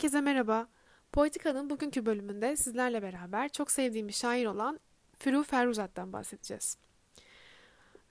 Herkese 0.00 0.20
merhaba. 0.20 0.68
Poetika'nın 1.12 1.70
bugünkü 1.70 2.06
bölümünde 2.06 2.56
sizlerle 2.56 3.02
beraber 3.02 3.48
çok 3.48 3.70
sevdiğim 3.70 4.08
bir 4.08 4.12
şair 4.12 4.46
olan 4.46 4.80
Firu 5.18 5.42
Feruzat'tan 5.42 6.12
bahsedeceğiz. 6.12 6.78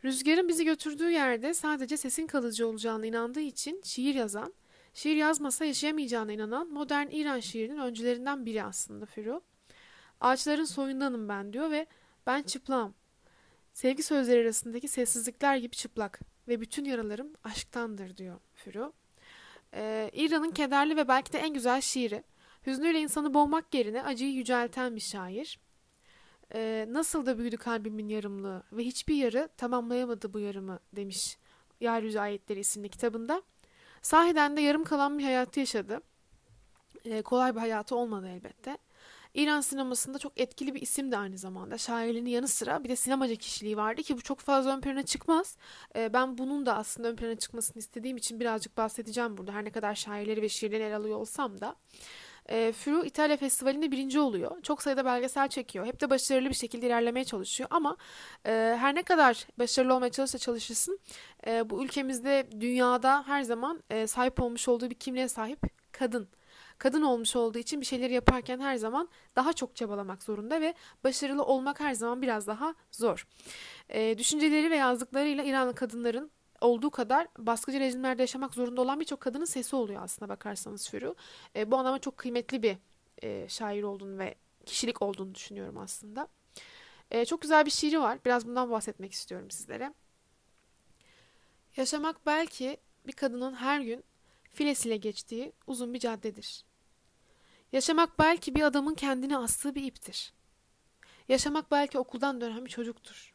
Rüzgarın 0.04 0.48
bizi 0.48 0.66
götürdüğü 0.66 1.12
yerde 1.12 1.54
sadece 1.54 1.98
sesin 1.98 2.28
kalıcı 2.28 2.68
olacağına 2.68 3.06
inandığı 3.06 3.40
için 3.40 3.82
şiir 3.84 4.16
yazan, 4.16 4.54
şiir 4.94 5.16
yazmasa 5.16 5.66
yaşayamayacağına 5.66 6.32
inanan 6.32 6.68
modern 6.68 7.08
İran 7.08 7.40
şiirinin 7.40 7.80
öncülerinden 7.80 8.46
biri 8.46 8.64
aslında 8.64 9.06
Firu. 9.06 9.42
Ağaçların 10.22 10.66
soyundanım 10.66 11.30
ben 11.30 11.54
diyor 11.54 11.72
ve 11.72 11.86
ben 12.28 12.44
çıplağım. 12.44 12.94
Sevgi 13.74 14.04
sözleri 14.04 14.42
arasındaki 14.42 14.88
sessizlikler 14.88 15.58
gibi 15.58 15.76
çıplak 15.76 16.20
ve 16.48 16.62
bütün 16.62 16.86
yaralarım 16.86 17.34
aşktandır 17.44 18.18
diyor 18.18 18.40
Firu. 18.54 18.94
Ee, 19.74 20.12
İran'ın 20.14 20.52
kederli 20.52 20.98
ve 20.98 21.08
belki 21.08 21.34
de 21.34 21.40
en 21.40 21.54
güzel 21.54 21.82
şiiri. 21.82 22.24
Hüznüyle 22.68 23.00
insanı 23.00 23.34
boğmak 23.34 23.74
yerine 23.74 24.04
acıyı 24.04 24.32
yücelten 24.32 24.96
bir 24.96 25.02
şair. 25.02 25.60
Ee, 26.54 26.86
nasıl 26.90 27.26
da 27.26 27.38
büyüdü 27.38 27.58
kalbimin 27.58 28.10
yarımlığı 28.10 28.64
ve 28.72 28.84
hiçbir 28.84 29.16
yarı 29.16 29.50
tamamlayamadı 29.58 30.34
bu 30.34 30.40
yarımı 30.40 30.80
demiş 30.94 31.38
Yeryüzü 31.80 32.20
Ayetleri 32.20 32.60
isimli 32.60 32.90
kitabında. 32.90 33.42
Sahiden 34.02 34.58
de 34.58 34.62
yarım 34.62 34.84
kalan 34.84 35.20
bir 35.20 35.24
hayatı 35.24 35.60
yaşadı. 35.60 36.02
Ee, 37.06 37.22
kolay 37.22 37.56
bir 37.56 37.60
hayatı 37.60 37.96
olmadı 37.96 38.28
elbette. 38.28 38.78
İran 39.34 39.62
sinemasında 39.62 40.20
çok 40.20 40.40
etkili 40.40 40.76
bir 40.76 40.82
isim 40.82 41.12
de 41.12 41.18
aynı 41.18 41.38
zamanda. 41.38 41.78
Şairliğinin 41.78 42.30
yanı 42.30 42.48
sıra 42.48 42.84
bir 42.84 42.90
de 42.90 42.96
sinemacı 42.96 43.36
kişiliği 43.36 43.78
vardı 43.78 44.04
ki 44.04 44.18
bu 44.18 44.22
çok 44.22 44.40
fazla 44.40 44.78
ön 44.78 44.82
plana 44.82 45.04
çıkmaz. 45.04 45.58
Ee, 45.96 46.14
ben 46.14 46.38
bunun 46.38 46.66
da 46.66 46.76
aslında 46.76 47.08
ön 47.08 47.16
plana 47.16 47.36
çıkmasını 47.36 47.80
istediğim 47.80 48.18
için 48.18 48.40
birazcık 48.40 48.78
bahsedeceğim 48.78 49.38
burada. 49.38 49.52
Her 49.52 49.66
ne 49.66 49.72
kadar 49.72 49.96
şairleri 49.96 50.42
ve 50.42 50.50
şiirleri 50.50 50.84
el 50.84 50.96
alıyor 50.96 51.18
olsam 51.18 51.62
da. 51.62 51.76
E, 52.50 52.72
Furu 52.72 53.06
İtalya 53.06 53.38
Festivali'nde 53.38 53.92
birinci 53.92 54.20
oluyor. 54.20 54.62
Çok 54.62 54.82
sayıda 54.82 55.06
belgesel 55.06 55.48
çekiyor. 55.48 55.86
Hep 55.86 56.02
de 56.02 56.10
başarılı 56.10 56.50
bir 56.50 56.54
şekilde 56.54 56.88
ilerlemeye 56.88 57.26
çalışıyor. 57.26 57.70
Ama 57.72 57.98
e, 58.46 58.52
her 58.80 58.96
ne 58.96 59.04
kadar 59.04 59.48
başarılı 59.60 59.94
olmaya 59.94 60.12
çalışsa 60.12 60.38
çalışırsın 60.38 61.00
e, 61.48 61.70
bu 61.70 61.84
ülkemizde 61.84 62.48
dünyada 62.60 63.24
her 63.28 63.42
zaman 63.42 63.84
e, 63.90 64.08
sahip 64.08 64.40
olmuş 64.42 64.68
olduğu 64.68 64.90
bir 64.90 64.96
kimliğe 64.96 65.28
sahip 65.28 65.60
kadın 65.92 66.30
kadın 66.80 67.02
olmuş 67.02 67.36
olduğu 67.36 67.58
için 67.58 67.82
bir 67.82 67.86
şeyleri 67.86 68.14
yaparken 68.14 68.60
her 68.60 68.76
zaman 68.76 69.10
daha 69.36 69.54
çok 69.54 69.76
çabalamak 69.76 70.24
zorunda 70.24 70.62
ve 70.62 70.74
başarılı 71.04 71.44
olmak 71.44 71.80
her 71.80 71.94
zaman 71.94 72.22
biraz 72.22 72.48
daha 72.48 72.76
zor. 72.92 73.28
E, 73.90 74.18
düşünceleri 74.18 74.72
ve 74.72 74.76
yazdıklarıyla 74.76 75.44
İranlı 75.44 75.76
kadınların 75.76 76.32
olduğu 76.62 76.90
kadar 76.90 77.28
baskıcı 77.38 77.80
rejimlerde 77.80 78.22
yaşamak 78.22 78.54
zorunda 78.54 78.82
olan 78.82 79.00
birçok 79.00 79.20
kadının 79.20 79.46
sesi 79.46 79.76
oluyor 79.76 80.04
aslında 80.04 80.30
bakarsanız 80.30 80.90
Furu. 80.90 81.16
E, 81.56 81.72
bu 81.72 81.78
anlamda 81.78 82.00
çok 82.00 82.18
kıymetli 82.18 82.64
bir 82.64 82.78
e, 83.24 83.50
şair 83.50 83.84
olduğunu 83.84 84.18
ve 84.18 84.36
kişilik 84.66 85.02
olduğunu 85.02 85.36
düşünüyorum 85.36 85.78
aslında. 85.78 86.28
E, 87.12 87.26
çok 87.26 87.42
güzel 87.42 87.66
bir 87.66 87.72
şiiri 87.72 88.02
var. 88.02 88.20
Biraz 88.26 88.48
bundan 88.48 88.72
bahsetmek 88.72 89.12
istiyorum 89.12 89.52
sizlere. 89.52 89.94
Yaşamak 91.78 92.26
belki 92.26 92.78
bir 93.08 93.14
kadının 93.14 93.54
her 93.54 93.82
gün 93.82 94.04
filesiyle 94.52 94.98
geçtiği 94.98 95.54
uzun 95.68 95.94
bir 95.94 96.00
caddedir. 96.00 96.69
Yaşamak 97.72 98.20
belki 98.20 98.56
bir 98.56 98.62
adamın 98.62 98.96
kendini 98.96 99.38
astığı 99.38 99.76
bir 99.76 99.84
iptir. 99.84 100.34
Yaşamak 101.28 101.72
belki 101.72 102.00
okuldan 102.00 102.42
dönen 102.42 102.66
bir 102.66 102.70
çocuktur. 102.70 103.34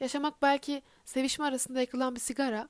Yaşamak 0.00 0.42
belki 0.42 0.82
sevişme 1.04 1.44
arasında 1.44 1.80
yakılan 1.80 2.14
bir 2.14 2.20
sigara 2.20 2.68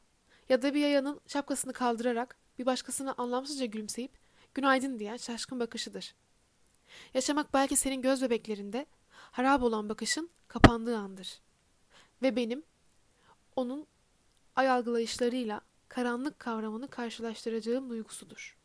ya 0.49 0.63
da 0.63 0.75
bir 0.75 0.81
yayanın 0.81 1.21
şapkasını 1.27 1.73
kaldırarak 1.73 2.37
bir 2.59 2.67
başkasına 2.67 3.15
anlamsızca 3.19 3.67
gülümseyip 3.67 4.19
günaydın 4.55 4.99
diyen 4.99 5.17
şaşkın 5.17 5.61
bakışıdır. 5.61 6.15
Yaşamak 7.15 7.55
belki 7.55 7.77
senin 7.77 8.03
göz 8.03 8.23
bebeklerinde 8.23 8.87
harap 9.11 9.63
olan 9.63 9.89
bakışın 9.89 10.31
kapandığı 10.49 10.99
andır. 10.99 11.41
Ve 12.23 12.37
benim 12.37 12.63
onun 13.57 13.87
ay 14.57 14.71
algılayışlarıyla 14.71 15.61
karanlık 15.89 16.39
kavramını 16.39 16.89
karşılaştıracağım 16.89 17.91
duygusudur. 17.91 18.60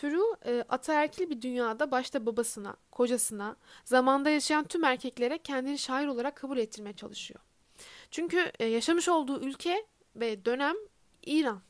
Furu 0.00 0.36
e, 0.46 0.64
ataerkil 0.68 1.30
bir 1.30 1.42
dünyada 1.42 1.90
başta 1.90 2.26
babasına, 2.26 2.76
kocasına, 2.90 3.56
zamanda 3.84 4.30
yaşayan 4.30 4.64
tüm 4.64 4.84
erkeklere 4.84 5.38
kendini 5.38 5.78
şair 5.78 6.06
olarak 6.06 6.36
kabul 6.36 6.58
ettirmeye 6.58 6.92
çalışıyor. 6.92 7.40
Çünkü 8.10 8.52
e, 8.58 8.64
yaşamış 8.64 9.08
olduğu 9.08 9.40
ülke 9.40 9.86
ve 10.16 10.44
dönem 10.44 10.74
İran. 11.22 11.60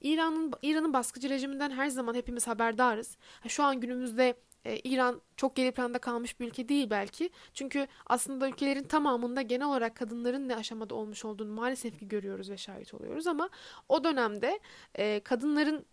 İran'ın 0.00 0.52
İran'ın 0.62 0.92
baskıcı 0.92 1.28
rejiminden 1.28 1.70
her 1.70 1.88
zaman 1.88 2.14
hepimiz 2.14 2.46
haberdarız. 2.46 3.16
Şu 3.48 3.64
an 3.64 3.80
günümüzde 3.80 4.34
e, 4.64 4.76
İran 4.76 5.20
çok 5.36 5.56
geri 5.56 5.72
planda 5.72 5.98
kalmış 5.98 6.40
bir 6.40 6.46
ülke 6.46 6.68
değil 6.68 6.90
belki. 6.90 7.30
Çünkü 7.54 7.86
aslında 8.06 8.48
ülkelerin 8.48 8.84
tamamında 8.84 9.42
genel 9.42 9.66
olarak 9.66 9.96
kadınların 9.96 10.48
ne 10.48 10.56
aşamada 10.56 10.94
olmuş 10.94 11.24
olduğunu 11.24 11.52
maalesef 11.52 11.98
ki 11.98 12.08
görüyoruz 12.08 12.50
ve 12.50 12.56
şahit 12.56 12.94
oluyoruz 12.94 13.26
ama 13.26 13.48
o 13.88 14.04
dönemde 14.04 14.60
e, 14.94 15.20
kadınların 15.20 15.86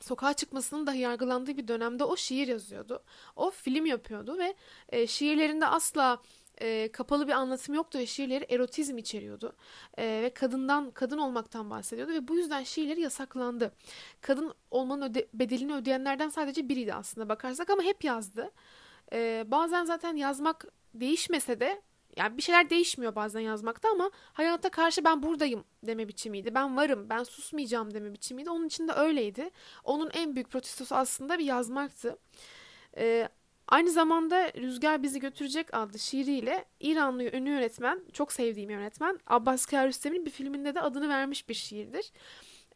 sokağa 0.00 0.32
çıkmasının 0.32 0.86
dahi 0.86 0.98
yargılandığı 0.98 1.56
bir 1.56 1.68
dönemde 1.68 2.04
o 2.04 2.16
şiir 2.16 2.48
yazıyordu. 2.48 3.02
O 3.36 3.50
film 3.50 3.86
yapıyordu 3.86 4.38
ve 4.38 4.54
e, 4.88 5.06
şiirlerinde 5.06 5.66
asla 5.66 6.22
e, 6.60 6.92
kapalı 6.92 7.28
bir 7.28 7.32
anlatım 7.32 7.74
yoktu 7.74 7.98
ve 7.98 8.06
şiirleri 8.06 8.44
erotizm 8.44 8.98
içeriyordu. 8.98 9.56
E, 9.98 10.04
ve 10.22 10.30
kadından, 10.30 10.90
kadın 10.90 11.18
olmaktan 11.18 11.70
bahsediyordu 11.70 12.12
ve 12.12 12.28
bu 12.28 12.36
yüzden 12.36 12.62
şiirleri 12.62 13.00
yasaklandı. 13.00 13.72
Kadın 14.20 14.54
olmanın 14.70 15.02
öde, 15.02 15.28
bedelini 15.34 15.74
ödeyenlerden 15.74 16.28
sadece 16.28 16.68
biriydi 16.68 16.94
aslında 16.94 17.28
bakarsak 17.28 17.70
ama 17.70 17.82
hep 17.82 18.04
yazdı. 18.04 18.50
E, 19.12 19.44
bazen 19.46 19.84
zaten 19.84 20.16
yazmak 20.16 20.66
değişmese 20.94 21.60
de 21.60 21.82
yani 22.16 22.36
bir 22.36 22.42
şeyler 22.42 22.70
değişmiyor 22.70 23.14
bazen 23.14 23.40
yazmakta 23.40 23.88
ama 23.88 24.10
hayata 24.32 24.70
karşı 24.70 25.04
ben 25.04 25.22
buradayım 25.22 25.64
deme 25.82 26.08
biçimiydi. 26.08 26.54
Ben 26.54 26.76
varım, 26.76 27.10
ben 27.10 27.22
susmayacağım 27.22 27.94
deme 27.94 28.12
biçimiydi. 28.12 28.50
Onun 28.50 28.66
için 28.66 28.88
de 28.88 28.92
öyleydi. 28.92 29.50
Onun 29.84 30.10
en 30.14 30.34
büyük 30.34 30.50
protestosu 30.50 30.94
aslında 30.94 31.38
bir 31.38 31.44
yazmaktı. 31.44 32.18
Ee, 32.96 33.28
aynı 33.68 33.90
zamanda 33.90 34.52
Rüzgar 34.52 35.02
Bizi 35.02 35.20
Götürecek 35.20 35.74
adlı 35.74 35.98
şiiriyle 35.98 36.64
İranlı 36.80 37.22
ünlü 37.22 37.50
yönetmen, 37.50 38.00
çok 38.12 38.32
sevdiğim 38.32 38.70
yönetmen 38.70 39.20
Abbas 39.26 39.66
Kiarostami'nin 39.66 40.26
bir 40.26 40.30
filminde 40.30 40.74
de 40.74 40.80
adını 40.80 41.08
vermiş 41.08 41.48
bir 41.48 41.54
şiirdir. 41.54 42.12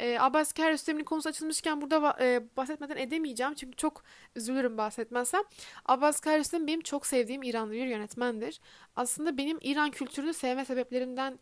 E, 0.00 0.18
Abbas 0.18 0.52
Kiarostami'nin 0.52 1.04
konusu 1.04 1.28
açılmışken 1.28 1.80
burada 1.80 2.16
e, 2.20 2.42
bahsetmeden 2.56 2.96
edemeyeceğim. 2.96 3.54
Çünkü 3.54 3.76
çok 3.76 4.02
üzülürüm 4.36 4.78
bahsetmezsem. 4.78 5.42
Abbas 5.86 6.20
Kiarostami 6.20 6.66
benim 6.66 6.80
çok 6.80 7.06
sevdiğim 7.06 7.42
İranlı 7.42 7.72
bir 7.72 7.86
yönetmendir. 7.86 8.60
Aslında 8.96 9.36
benim 9.38 9.58
İran 9.62 9.90
kültürünü 9.90 10.34
sevme 10.34 10.64
sebeplerimden 10.64 11.38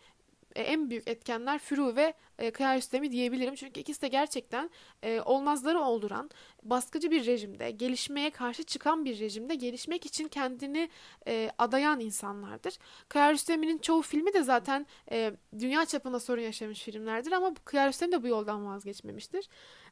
en 0.62 0.90
büyük 0.90 1.08
etkenler 1.08 1.58
Furu 1.58 1.96
ve 1.96 2.14
e, 2.38 2.50
Kiarostami 2.50 3.12
diyebilirim. 3.12 3.54
Çünkü 3.54 3.80
ikisi 3.80 4.02
de 4.02 4.08
gerçekten 4.08 4.70
e, 5.02 5.20
olmazları 5.20 5.80
olduran, 5.80 6.30
baskıcı 6.62 7.10
bir 7.10 7.26
rejimde, 7.26 7.70
gelişmeye 7.70 8.30
karşı 8.30 8.62
çıkan 8.62 9.04
bir 9.04 9.20
rejimde 9.20 9.54
gelişmek 9.54 10.06
için 10.06 10.28
kendini 10.28 10.90
e, 11.28 11.50
adayan 11.58 12.00
insanlardır. 12.00 12.78
Kiarostami'nin 13.10 13.78
çoğu 13.78 14.02
filmi 14.02 14.34
de 14.34 14.42
zaten 14.42 14.86
e, 15.10 15.32
dünya 15.58 15.84
çapında 15.84 16.20
sorun 16.20 16.42
yaşamış 16.42 16.82
filmlerdir 16.82 17.32
ama 17.32 17.54
Kiarostami 17.70 18.12
de 18.12 18.22
bu 18.22 18.28
yoldan 18.28 18.66
vazgeçmemiştir. 18.66 19.48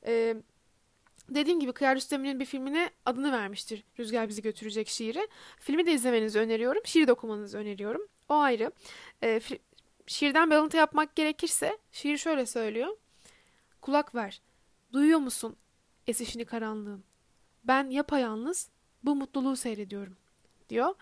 E, 0.07 0.37
Dediğim 1.29 1.61
gibi 1.61 1.73
Kıyar 1.73 1.97
Rüstem'in 1.97 2.41
bir 2.41 2.45
filmine 2.45 2.91
adını 3.07 3.33
vermiştir 3.33 3.85
Rüzgar 3.99 4.29
Bizi 4.29 4.43
Götürecek 4.43 4.89
şiiri. 4.89 5.29
Filmi 5.59 5.87
de 5.87 5.93
izlemenizi 5.93 6.39
öneriyorum. 6.39 6.83
Şiir 6.85 7.07
de 7.07 7.13
okumanızı 7.13 7.59
öneriyorum. 7.59 8.09
O 8.29 8.35
ayrı. 8.35 8.73
E, 9.23 9.41
şiirden 10.07 10.51
bir 10.51 10.57
alıntı 10.57 10.77
yapmak 10.77 11.17
gerekirse 11.17 11.79
şiir 11.93 12.19
şöyle 12.19 12.47
söylüyor. 12.47 12.97
Kulak 13.81 14.15
ver. 14.15 14.43
Duyuyor 14.93 15.19
musun 15.19 15.57
esişini 16.07 16.45
karanlığın? 16.45 17.05
Ben 17.65 17.91
yapayalnız 17.91 18.69
bu 19.03 19.15
mutluluğu 19.15 19.57
seyrediyorum 19.57 20.17
diyor. 20.69 20.95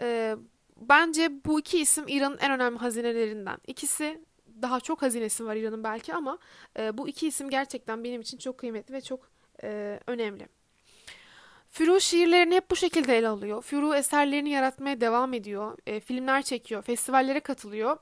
Ee, 0.00 0.36
bence 0.76 1.44
bu 1.44 1.60
iki 1.60 1.80
isim 1.80 2.04
İran'ın 2.08 2.38
en 2.38 2.52
önemli 2.52 2.78
hazinelerinden. 2.78 3.58
İkisi 3.66 4.24
daha 4.62 4.80
çok 4.80 5.02
hazinesi 5.02 5.46
var 5.46 5.56
İran'ın 5.56 5.84
belki 5.84 6.14
ama 6.14 6.38
e, 6.78 6.98
bu 6.98 7.08
iki 7.08 7.26
isim 7.26 7.50
gerçekten 7.50 8.04
benim 8.04 8.20
için 8.20 8.38
çok 8.38 8.58
kıymetli 8.58 8.94
ve 8.94 9.00
çok 9.00 9.30
e, 9.62 10.00
önemli. 10.06 10.48
Furu 11.70 12.00
şiirlerini 12.00 12.54
hep 12.54 12.70
bu 12.70 12.76
şekilde 12.76 13.18
ele 13.18 13.28
alıyor. 13.28 13.62
Furu 13.62 13.94
eserlerini 13.94 14.50
yaratmaya 14.50 15.00
devam 15.00 15.34
ediyor. 15.34 15.78
E, 15.86 16.00
filmler 16.00 16.42
çekiyor, 16.42 16.82
festivallere 16.82 17.40
katılıyor 17.40 17.96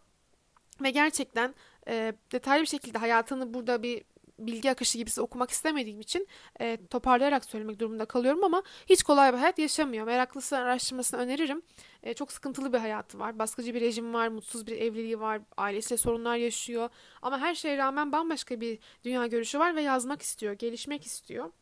ve 0.81 0.91
gerçekten 0.91 1.55
e, 1.89 2.13
detaylı 2.33 2.63
bir 2.63 2.69
şekilde 2.69 2.99
hayatını 2.99 3.55
burada 3.55 3.83
bir 3.83 4.03
bilgi 4.39 4.71
akışı 4.71 4.99
gibisi 4.99 5.21
okumak 5.21 5.51
istemediğim 5.51 6.01
için 6.01 6.29
e, 6.61 6.79
toparlayarak 6.91 7.45
söylemek 7.45 7.79
durumunda 7.81 8.05
kalıyorum 8.05 8.45
ama 8.45 8.63
hiç 8.87 9.03
kolay 9.03 9.33
bir 9.33 9.39
hayat 9.39 9.59
yaşamıyor. 9.59 10.07
Meraklısı 10.07 10.57
araştırmasını 10.59 11.21
öneririm. 11.21 11.63
E, 12.03 12.15
çok 12.15 12.33
sıkıntılı 12.33 12.73
bir 12.73 12.79
hayatı 12.79 13.19
var. 13.19 13.39
Baskıcı 13.39 13.75
bir 13.75 13.81
rejim 13.81 14.15
var, 14.15 14.29
mutsuz 14.29 14.67
bir 14.67 14.77
evliliği 14.79 15.21
var, 15.21 15.41
ailesiyle 15.57 15.97
sorunlar 15.99 16.37
yaşıyor. 16.37 16.89
Ama 17.23 17.39
her 17.39 17.55
şeye 17.55 17.77
rağmen 17.79 18.13
bambaşka 18.13 18.61
bir 18.61 18.79
dünya 19.05 19.27
görüşü 19.27 19.59
var 19.59 19.77
ve 19.77 19.83
yazmak 19.83 20.23
istiyor, 20.23 20.53
gelişmek 20.53 21.07
istiyor. 21.07 21.53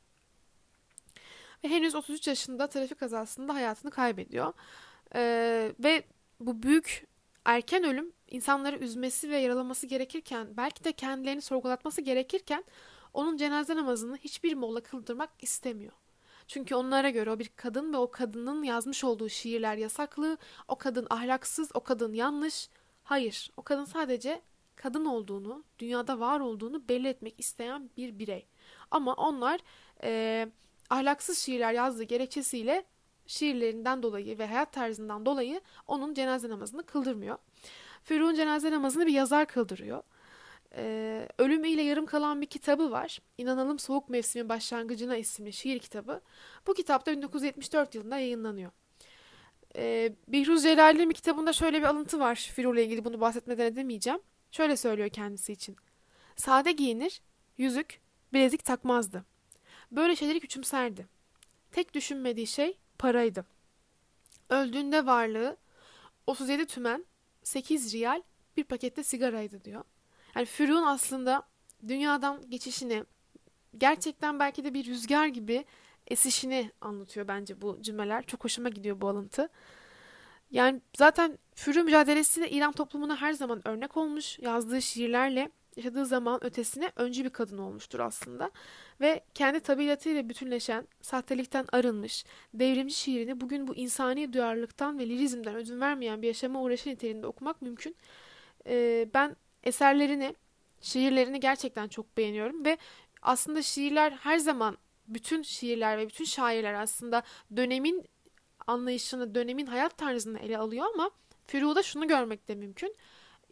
ve 1.65 1.69
henüz 1.69 1.95
33 1.95 2.29
yaşında 2.29 2.67
trafik 2.67 3.01
kazasında 3.01 3.55
hayatını 3.55 3.91
kaybediyor. 3.91 4.53
Ee, 5.15 5.73
ve 5.81 6.03
bu 6.41 6.63
büyük 6.63 7.07
erken 7.45 7.85
ölüm 7.85 8.13
insanları 8.31 8.77
üzmesi 8.77 9.31
ve 9.31 9.39
yaralaması 9.39 9.87
gerekirken 9.87 10.57
belki 10.57 10.85
de 10.85 10.93
kendilerini 10.93 11.41
sorgulatması 11.41 12.01
gerekirken 12.01 12.65
onun 13.15 13.37
cenaze 13.37 13.77
namazını 13.77 14.17
hiçbir 14.17 14.55
molla 14.55 14.81
kıldırmak 14.81 15.31
istemiyor. 15.41 15.93
Çünkü 16.47 16.75
onlara 16.75 17.11
göre 17.11 17.31
o 17.31 17.39
bir 17.39 17.49
kadın 17.57 17.93
ve 17.93 17.97
o 17.97 18.11
kadının 18.11 18.63
yazmış 18.63 19.05
olduğu 19.05 19.29
şiirler 19.29 19.77
yasaklı, 19.77 20.39
o 20.69 20.79
kadın 20.79 21.07
ahlaksız, 21.11 21.71
o 21.75 21.81
kadın 21.81 22.13
yanlış. 22.13 22.69
Hayır, 23.05 23.51
o 23.57 23.63
kadın 23.63 23.85
sadece 23.85 24.43
kadın 24.77 25.05
olduğunu, 25.05 25.65
dünyada 25.79 26.21
var 26.21 26.41
olduğunu 26.41 26.89
belli 26.89 27.09
etmek 27.09 27.35
isteyen 27.39 27.91
bir 27.97 28.19
birey. 28.19 28.47
Ama 28.91 29.15
onlar 29.15 29.61
e, 30.03 30.49
ahlaksız 30.91 31.39
şiirler 31.39 31.73
yazdığı 31.73 32.03
gerekçesiyle 32.03 32.85
şiirlerinden 33.27 34.03
dolayı 34.03 34.39
ve 34.39 34.47
hayat 34.47 34.73
tarzından 34.73 35.27
dolayı 35.27 35.61
onun 35.87 36.15
cenaze 36.15 36.49
namazını 36.49 36.83
kıldırmıyor. 36.83 37.39
Firuk'un 38.03 38.35
cenaze 38.35 38.71
namazını 38.71 39.07
bir 39.07 39.13
yazar 39.13 39.47
kıldırıyor. 39.47 40.03
Ee, 40.77 41.29
ölümüyle 41.39 41.83
yarım 41.83 42.07
kalan 42.07 42.41
bir 42.41 42.47
kitabı 42.47 42.91
var. 42.91 43.19
İnanalım 43.39 43.79
Soğuk 43.79 44.09
Mevsimin 44.09 44.49
Başlangıcına 44.49 45.17
isimli 45.17 45.53
şiir 45.53 45.79
kitabı. 45.79 46.21
Bu 46.67 46.75
kitap 46.75 47.07
da 47.07 47.13
1974 47.13 47.95
yılında 47.95 48.19
yayınlanıyor. 48.19 48.71
Ee, 49.77 50.13
Bihruz 50.29 50.63
Celal'in 50.63 51.11
bir 51.11 51.15
kitabında 51.15 51.53
şöyle 51.53 51.79
bir 51.79 51.87
alıntı 51.87 52.21
var. 52.21 52.51
Firuk'la 52.55 52.81
ilgili 52.81 53.05
bunu 53.05 53.21
bahsetmeden 53.21 53.67
edemeyeceğim. 53.67 54.21
Şöyle 54.51 54.77
söylüyor 54.77 55.09
kendisi 55.09 55.53
için. 55.53 55.77
Sade 56.37 56.73
giyinir, 56.73 57.23
yüzük, 57.59 58.01
bilezik 58.33 58.65
takmazdı. 58.65 59.25
Böyle 59.93 60.17
şeyleri 60.17 60.41
küçümserdi. 60.41 61.07
Tek 61.73 61.95
düşünmediği 61.95 62.47
şey 62.47 62.79
paraydı. 62.99 63.45
Öldüğünde 64.51 65.07
varlığı 65.07 65.57
37 66.27 66.67
tümen, 66.67 67.05
8 67.51 67.95
riyal, 67.95 68.23
bir 68.57 68.65
pakette 68.65 69.03
sigaraydı 69.03 69.65
diyor. 69.65 69.85
Yani 70.37 70.47
Firun 70.47 70.83
aslında 70.83 71.43
dünyadan 71.89 72.51
geçişini 72.51 73.05
gerçekten 73.79 74.39
belki 74.39 74.65
de 74.65 74.75
bir 74.75 74.87
rüzgar 74.87 75.27
gibi 75.27 75.65
esişini 76.07 76.71
anlatıyor 76.81 77.29
bence 77.29 77.61
bu 77.61 77.83
cümleler. 77.83 78.27
Çok 78.27 78.45
hoşuma 78.45 78.69
gidiyor 78.69 79.01
bu 79.01 79.09
alıntı. 79.09 79.49
Yani 80.51 80.81
zaten 80.97 81.39
Fürü 81.55 81.83
mücadelesi 81.83 82.41
de 82.41 82.51
İran 82.51 82.73
toplumuna 82.73 83.21
her 83.21 83.33
zaman 83.33 83.69
örnek 83.69 83.97
olmuş. 83.97 84.39
Yazdığı 84.39 84.83
şiirlerle 84.83 85.51
yaşadığı 85.77 86.07
zaman 86.07 86.45
ötesine 86.45 86.93
öncü 86.97 87.25
bir 87.25 87.31
kadın 87.31 87.59
olmuştur 87.59 88.01
aslında. 88.01 88.51
Ve 89.01 89.25
kendi 89.35 89.61
tabiatıyla 89.61 90.29
bütünleşen, 90.29 90.89
sahtelikten 91.03 91.65
arınmış, 91.73 92.25
devrimci 92.55 92.95
şiirini 92.95 93.41
bugün 93.41 93.69
bu 93.69 93.77
insani 93.77 94.33
duyarlılıktan 94.33 94.99
ve 94.99 95.09
lirizmden 95.09 95.55
ödün 95.57 95.81
vermeyen 95.81 96.23
bir 96.23 96.27
yaşama 96.27 96.63
uğraşı 96.63 96.89
niteliğinde 96.89 97.27
okumak 97.27 97.63
mümkün. 97.63 97.97
Ee, 98.67 99.09
ben 99.15 99.37
eserlerini, 99.65 100.35
şiirlerini 100.81 101.41
gerçekten 101.41 101.89
çok 101.89 102.17
beğeniyorum 102.17 102.65
ve 102.65 102.79
aslında 103.23 103.63
şiirler 103.63 104.11
her 104.11 104.39
zaman 104.39 104.79
bütün 105.09 105.43
şiirler 105.43 105.99
ve 105.99 106.09
bütün 106.09 106.25
şairler 106.25 106.75
aslında 106.75 107.23
dönemin 107.57 108.05
anlayışını, 108.67 109.35
dönemin 109.35 109.67
hayat 109.67 109.99
tarzını 109.99 110.39
ele 110.39 110.59
alıyor 110.59 110.87
ama 110.95 111.11
Firu'da 111.47 111.83
şunu 111.83 112.09
görmek 112.09 112.49
de 112.49 112.55
mümkün. 112.55 112.97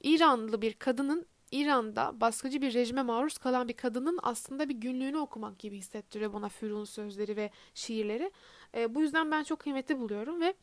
İranlı 0.02 0.62
bir 0.62 0.72
kadının 0.72 1.26
İran'da 1.52 2.20
baskıcı 2.20 2.62
bir 2.62 2.74
rejime 2.74 3.02
maruz 3.02 3.38
kalan 3.38 3.68
bir 3.68 3.72
kadının 3.72 4.18
aslında 4.22 4.68
bir 4.68 4.74
günlüğünü 4.74 5.18
okumak 5.18 5.58
gibi 5.58 5.78
hissettiriyor 5.78 6.32
bana 6.32 6.48
Firu'nun 6.48 6.84
sözleri 6.84 7.36
ve 7.36 7.50
şiirleri. 7.74 8.30
E, 8.74 8.94
bu 8.94 9.00
yüzden 9.00 9.30
ben 9.30 9.42
çok 9.42 9.58
kıymetli 9.58 9.98
buluyorum 9.98 10.40
ve 10.40 10.54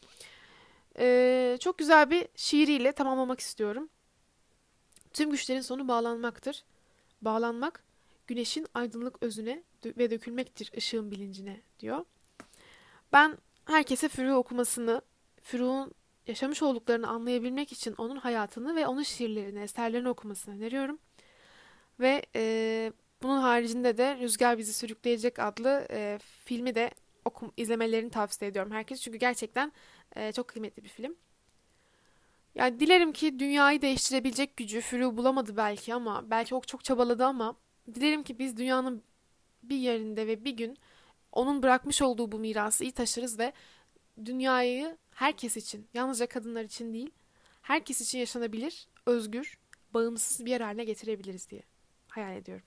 e, 1.00 1.58
çok 1.60 1.78
güzel 1.78 2.10
bir 2.10 2.28
şiiriyle 2.36 2.92
tamamlamak 2.92 3.40
istiyorum. 3.40 3.90
Tüm 5.14 5.32
güçlerin 5.32 5.62
sonu 5.62 5.88
bağlanmaktır. 5.88 6.64
Bağlanmak, 7.22 7.84
güneşin 8.28 8.68
aydınlık 8.74 9.24
özüne 9.24 9.64
ve 9.86 10.12
dökülmektir 10.12 10.72
ışığın 10.78 11.12
bilincine 11.12 11.62
diyor. 11.80 12.06
Ben 13.14 13.38
herkese 13.66 14.10
Fürü 14.10 14.34
okumasını, 14.34 15.02
Fürü'nün 15.42 15.92
yaşamış 16.28 16.64
olduklarını 16.64 17.08
anlayabilmek 17.08 17.72
için 17.72 17.96
onun 17.98 18.16
hayatını 18.16 18.76
ve 18.76 18.88
onun 18.88 19.04
şiirlerini, 19.04 19.60
eserlerini 19.60 20.10
okumasını 20.10 20.56
öneriyorum. 20.56 21.00
Ve 22.00 22.26
e, 22.36 22.92
bunun 23.24 23.42
haricinde 23.42 23.98
de 23.98 24.18
Rüzgar 24.18 24.58
Bizi 24.58 24.74
Sürükleyecek 24.74 25.40
adlı 25.40 25.88
e, 25.90 26.20
filmi 26.46 26.76
de 26.76 26.92
okum, 27.26 27.52
izlemelerini 27.58 28.10
tavsiye 28.10 28.52
ediyorum 28.52 28.72
herkese. 28.72 29.02
Çünkü 29.02 29.18
gerçekten 29.18 29.72
e, 30.16 30.32
çok 30.32 30.48
kıymetli 30.48 30.84
bir 30.84 30.90
film. 30.90 31.16
Yani 32.56 32.80
dilerim 32.80 33.14
ki 33.14 33.40
dünyayı 33.40 33.82
değiştirebilecek 33.82 34.58
gücü 34.58 34.82
Fürü 34.82 35.18
bulamadı 35.18 35.58
belki 35.58 35.94
ama 35.94 36.30
belki 36.30 36.56
o 36.56 36.62
çok 36.62 36.84
çabaladı 36.84 37.26
ama 37.26 37.56
dilerim 37.94 38.24
ki 38.24 38.40
biz 38.40 38.58
dünyanın 38.58 39.04
bir 39.64 39.76
yerinde 39.76 40.28
ve 40.28 40.46
bir 40.46 40.52
gün 40.52 40.78
onun 41.32 41.64
bırakmış 41.64 42.02
olduğu 42.02 42.32
bu 42.32 42.40
mirası 42.40 42.84
iyi 42.84 42.92
taşırız 42.92 43.40
ve 43.40 43.54
dünyayı 44.26 44.98
herkes 45.12 45.58
için, 45.58 45.88
yalnızca 45.94 46.28
kadınlar 46.28 46.64
için 46.64 46.94
değil, 46.94 47.12
herkes 47.62 48.02
için 48.02 48.20
yaşanabilir, 48.20 48.88
özgür, 49.06 49.60
bağımsız 49.94 50.46
bir 50.46 50.52
yer 50.52 50.62
haline 50.62 50.84
getirebiliriz 50.86 51.50
diye 51.50 51.64
hayal 52.08 52.36
ediyorum. 52.38 52.66